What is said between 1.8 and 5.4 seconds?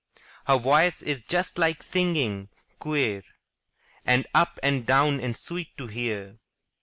singing— queer, And up and down and